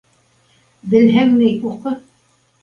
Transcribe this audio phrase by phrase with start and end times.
[0.93, 1.95] Белһәң, ней, уҡы.